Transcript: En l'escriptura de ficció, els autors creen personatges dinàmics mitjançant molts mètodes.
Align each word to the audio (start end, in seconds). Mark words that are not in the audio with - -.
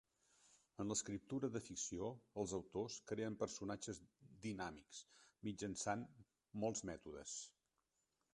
En 0.83 0.91
l'escriptura 0.91 1.49
de 1.55 1.59
ficció, 1.65 2.07
els 2.43 2.53
autors 2.59 2.95
creen 3.11 3.37
personatges 3.43 4.01
dinàmics 4.47 5.03
mitjançant 5.51 6.09
molts 6.65 6.87
mètodes. 6.93 7.37